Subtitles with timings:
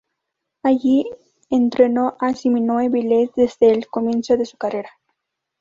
[0.63, 1.05] Allí
[1.51, 4.89] entrenó a Simone Biles desde el comienzo de su carrera.